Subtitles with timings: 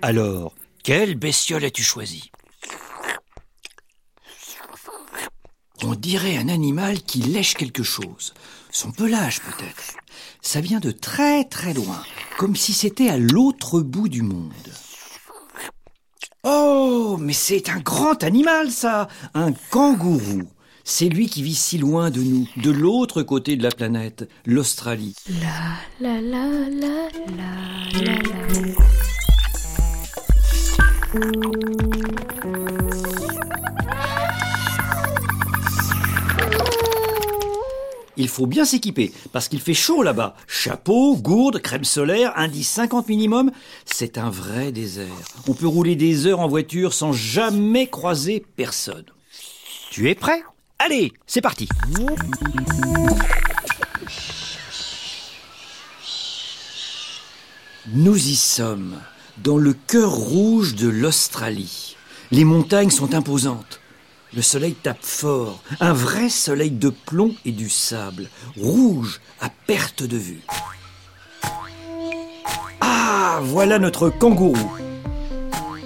[0.00, 2.30] Alors, quelle bestiole as-tu choisi
[5.82, 8.32] On dirait un animal qui lèche quelque chose.
[8.70, 9.96] Son pelage peut-être.
[10.40, 12.02] Ça vient de très très loin,
[12.36, 14.52] comme si c'était à l'autre bout du monde.
[16.44, 20.42] Oh, mais c'est un grand animal ça, un kangourou.
[20.84, 25.14] C'est lui qui vit si loin de nous, de l'autre côté de la planète, l'Australie.
[25.40, 28.97] La la la la la la la.
[38.20, 40.34] Il faut bien s'équiper, parce qu'il fait chaud là-bas.
[40.46, 43.50] Chapeau, gourde, crème solaire, indice 50 minimum.
[43.86, 45.06] C'est un vrai désert.
[45.46, 49.06] On peut rouler des heures en voiture sans jamais croiser personne.
[49.90, 50.42] Tu es prêt?
[50.78, 51.68] Allez, c'est parti
[57.94, 59.00] Nous y sommes,
[59.42, 61.96] dans le cœur rouge de l'Australie.
[62.30, 63.80] Les montagnes sont imposantes.
[64.34, 70.02] Le soleil tape fort, un vrai soleil de plomb et du sable, rouge à perte
[70.02, 70.42] de vue.
[72.80, 74.72] Ah, voilà notre kangourou.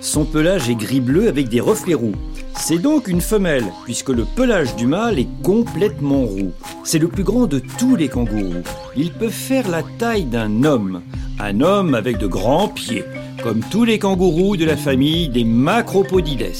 [0.00, 2.14] Son pelage est gris-bleu avec des reflets roux.
[2.58, 6.52] C'est donc une femelle, puisque le pelage du mâle est complètement roux.
[6.84, 8.62] C'est le plus grand de tous les kangourous.
[8.96, 11.02] Il peut faire la taille d'un homme,
[11.38, 13.04] un homme avec de grands pieds,
[13.46, 16.50] comme tous les kangourous de la famille des Macropodides.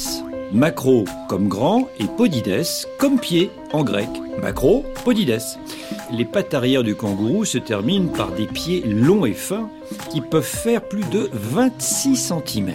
[0.52, 2.64] Macro comme grand et podides
[3.00, 4.08] comme pied en grec.
[4.40, 5.40] Macro, podides.
[6.12, 9.68] Les pattes arrière du kangourou se terminent par des pieds longs et fins
[10.12, 12.72] qui peuvent faire plus de 26 cm.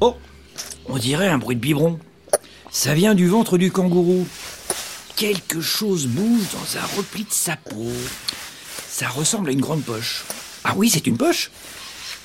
[0.00, 0.14] Oh,
[0.88, 1.98] on dirait un bruit de biberon.
[2.70, 4.26] Ça vient du ventre du kangourou.
[5.14, 7.92] Quelque chose bouge dans un repli de sa peau.
[8.98, 10.24] Ça ressemble à une grande poche.
[10.64, 11.52] Ah oui, c'est une poche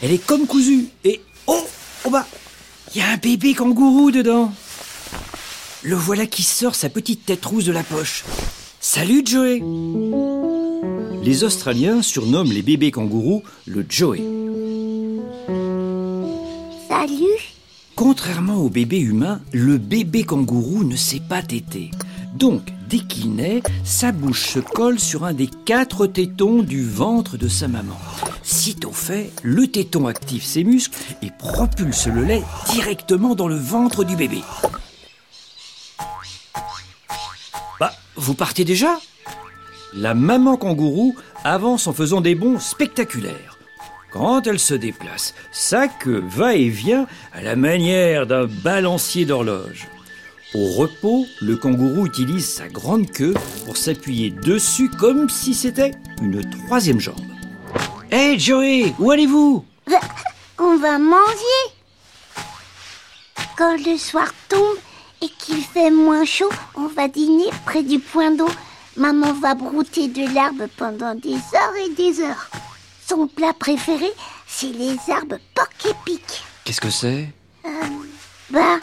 [0.02, 0.88] Elle est comme cousue.
[1.04, 1.64] Et oh,
[2.04, 2.26] oh bah,
[2.96, 4.52] il y a un bébé kangourou dedans.
[5.84, 8.24] Le voilà qui sort sa petite tête rouge de la poche.
[8.80, 9.62] Salut Joey
[11.22, 14.24] Les Australiens surnomment les bébés kangourous le Joey.
[16.90, 17.54] Salut
[17.96, 21.92] Contrairement au bébé humain, le bébé kangourou ne sait pas téter.
[22.34, 27.38] Donc, dès qu'il naît, sa bouche se colle sur un des quatre tétons du ventre
[27.38, 27.98] de sa maman.
[28.44, 34.04] Sitôt fait, le téton active ses muscles et propulse le lait directement dans le ventre
[34.04, 34.44] du bébé.
[37.80, 39.00] Bah, vous partez déjà?
[39.96, 43.58] La maman kangourou avance en faisant des bonds spectaculaires.
[44.12, 49.88] Quand elle se déplace, sa queue va et vient à la manière d'un balancier d'horloge.
[50.56, 53.34] Au repos, le kangourou utilise sa grande queue
[53.66, 57.16] pour s'appuyer dessus comme si c'était une troisième jambe.
[58.12, 59.66] Hé Joey, où allez-vous?
[60.60, 61.64] On va manger
[63.58, 64.78] Quand le soir tombe
[65.24, 68.50] et qu'il fait moins chaud, on va dîner près du point d'eau.
[68.96, 72.52] Maman va brouter de l'herbe pendant des heures et des heures.
[73.08, 74.12] Son plat préféré,
[74.48, 76.44] c'est les herbes porc épic.
[76.64, 77.30] Qu'est-ce que c'est?
[78.52, 78.78] Bah,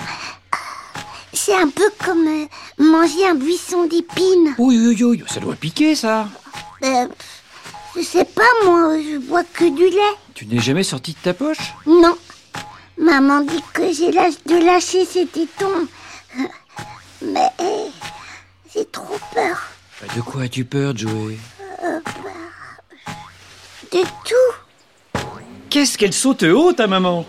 [1.44, 2.46] c'est un peu comme euh,
[2.78, 4.54] manger un buisson d'épines.
[4.58, 6.28] Oui, oui, oui, ça doit piquer ça.
[6.82, 7.06] Euh,
[7.96, 10.16] je sais pas, moi, je bois que du lait.
[10.34, 11.72] Tu n'es jamais sorti de ta poche?
[11.86, 12.16] Non.
[12.98, 15.86] Maman dit que j'ai l'âge de lâcher ces tétons.
[17.22, 17.50] Mais
[18.74, 19.62] j'ai trop peur
[20.00, 21.38] Bah, De quoi as-tu peur, Joey?
[23.92, 25.20] De tout.
[25.70, 27.24] Qu'est-ce qu'elle saute haut, ta maman?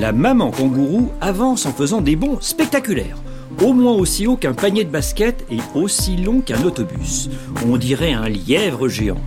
[0.00, 3.18] La maman kangourou avance en faisant des bonds spectaculaires.
[3.62, 7.28] Au moins aussi haut qu'un panier de basket et aussi long qu'un autobus.
[7.66, 9.20] On dirait un lièvre géant.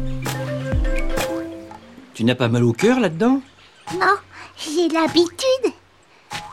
[2.16, 3.40] Tu n'as pas mal au cœur là-dedans?
[4.00, 4.16] Non,
[4.58, 5.74] j'ai l'habitude.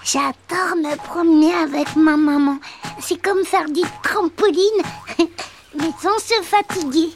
[0.04, 2.58] J'adore me promener avec ma maman.
[3.00, 4.82] C'est comme faire du trampoline,
[5.78, 7.08] mais sans se fatiguer.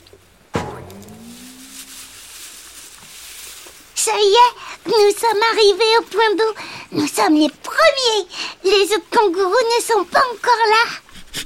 [3.95, 6.61] Ça y est, nous sommes arrivés au point d'eau.
[6.95, 8.27] Nous sommes les premiers.
[8.63, 11.45] Les autres kangourous ne sont pas encore là.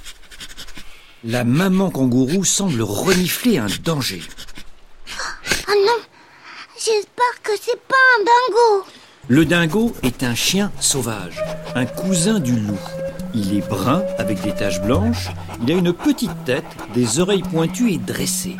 [1.24, 4.22] La maman kangourou semble renifler un danger.
[5.68, 6.00] Oh non,
[6.76, 8.86] j'espère que c'est pas un dingo.
[9.28, 11.42] Le dingo est un chien sauvage,
[11.74, 12.78] un cousin du loup.
[13.34, 15.28] Il est brun avec des taches blanches,
[15.62, 18.56] il a une petite tête, des oreilles pointues et dressées,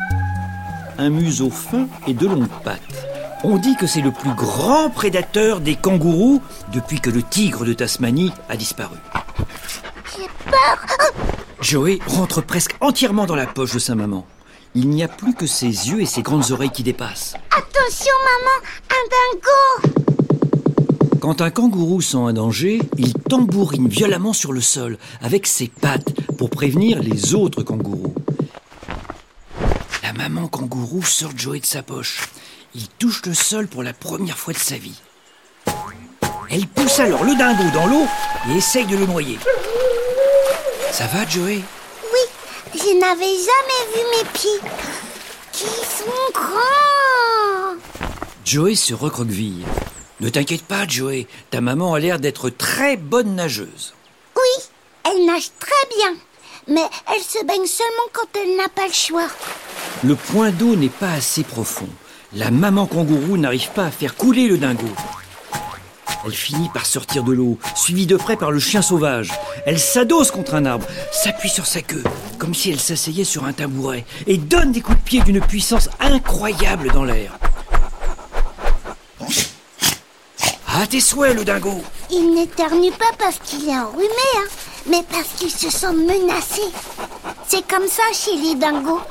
[0.97, 3.08] un museau fin et de longues pattes.
[3.43, 6.41] On dit que c'est le plus grand prédateur des kangourous
[6.73, 8.97] depuis que le tigre de Tasmanie a disparu.
[10.17, 10.85] J'ai peur.
[11.61, 14.25] Joey rentre presque entièrement dans la poche de sa maman.
[14.75, 17.33] il n'y a plus que ses yeux et ses grandes oreilles qui dépassent.
[17.51, 18.57] Attention, maman,
[18.89, 19.61] un dingo
[21.21, 26.09] Quand un kangourou sent un danger, il tambourine violemment sur le sol avec ses pattes
[26.37, 28.13] pour prévenir les autres kangourous.
[30.03, 32.27] La maman kangourou sort Joey de sa poche.
[32.75, 34.99] Il touche le sol pour la première fois de sa vie.
[36.51, 38.07] Elle pousse alors le dingo dans l'eau
[38.49, 39.39] et essaye de le noyer.
[40.91, 41.61] Ça va, Joey?
[42.13, 42.19] Oui,
[42.73, 44.69] je n'avais jamais vu mes pieds.
[45.51, 47.75] Qui sont grands
[48.45, 49.65] Joey se recroqueville.
[50.19, 51.27] Ne t'inquiète pas, Joey.
[51.49, 53.93] Ta maman a l'air d'être très bonne nageuse.
[54.35, 54.63] Oui,
[55.05, 56.15] elle nage très bien.
[56.67, 59.27] Mais elle se baigne seulement quand elle n'a pas le choix.
[60.03, 61.89] Le point d'eau n'est pas assez profond.
[62.33, 64.87] La maman kangourou n'arrive pas à faire couler le dingo.
[66.23, 69.31] Elle finit par sortir de l'eau, suivie de près par le chien sauvage.
[69.65, 72.03] Elle s'adosse contre un arbre, s'appuie sur sa queue,
[72.37, 75.89] comme si elle s'asseyait sur un tabouret, et donne des coups de pied d'une puissance
[75.99, 77.31] incroyable dans l'air.
[80.67, 84.47] À tes souhaits, le dingo Il n'éternue pas parce qu'il est enrhumé, hein,
[84.87, 86.61] mais parce qu'il se sent menacé.
[87.47, 89.01] C'est comme ça chez les dingos.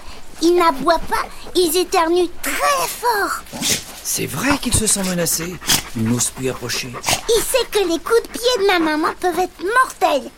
[0.43, 3.43] Ils n'aboient pas, ils éternuent très fort.
[4.03, 5.55] C'est vrai qu'il se sent menacé.
[5.97, 6.93] Il n'ose plus approcher.
[7.29, 10.31] Il sait que les coups de pied de ma maman peuvent être mortels.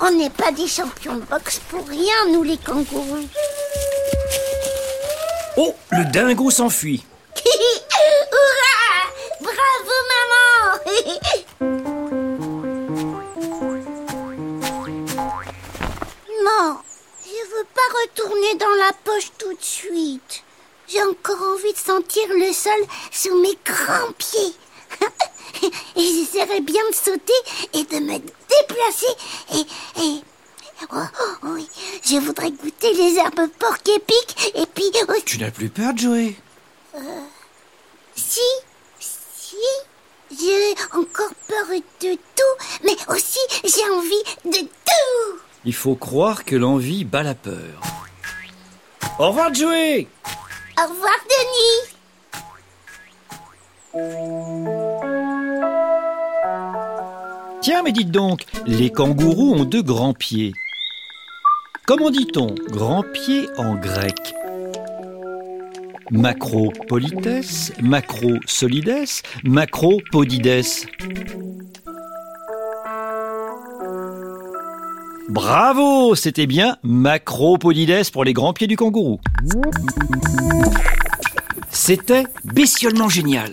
[0.00, 3.28] On n'est pas des champions de boxe pour rien, nous les kangourous.
[5.56, 7.04] Oh, le dingo s'enfuit.
[18.28, 20.42] Retourner dans la poche tout de suite.
[20.88, 22.80] J'ai encore envie de sentir le sol
[23.10, 24.54] sous mes grands pieds.
[25.96, 27.32] et j'essaierai bien de sauter
[27.74, 29.14] et de me déplacer
[29.54, 30.02] et...
[30.02, 30.22] et...
[30.92, 31.68] Oh, oh, oui,
[32.04, 34.84] je voudrais goûter les herbes porc épiques et puis...
[35.24, 36.36] Tu n'as plus peur, Joey?
[38.14, 38.40] Si,
[39.00, 39.56] si,
[40.30, 41.66] j'ai encore peur
[42.00, 45.40] de tout, mais aussi j'ai envie de tout.
[45.64, 48.07] Il faut croire que l'envie bat la peur.
[49.18, 50.06] Au revoir, Joey
[50.78, 51.96] Au revoir, Denis.
[57.60, 60.52] Tiens, mais dites donc, les kangourous ont deux grands pieds.
[61.84, 64.34] Comment dit-on grand pied en grec?
[66.12, 69.04] Macropolites, macrosolides,
[69.42, 70.64] macropodides.
[75.28, 79.20] Bravo, c'était bien macropodides pour les grands pieds du kangourou.
[81.70, 83.52] C'était bestiolement génial.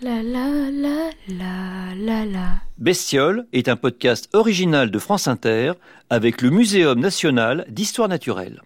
[0.00, 2.46] La la la la la la.
[2.78, 5.72] Bestiole est un podcast original de France Inter
[6.08, 8.62] avec le Muséum national d'histoire naturelle.